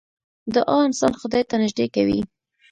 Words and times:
دعا 0.55 0.77
انسان 0.87 1.13
خدای 1.19 1.43
ته 1.49 1.55
نژدې 1.63 1.85
کوي. 1.95 2.21